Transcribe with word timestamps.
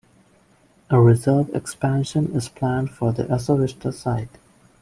A 0.89 0.99
reserve 0.99 1.49
expansion 1.53 2.31
is 2.35 2.49
planned 2.49 2.89
for 2.89 3.13
the 3.13 3.25
Esowista 3.25 3.93
site. 3.93 4.39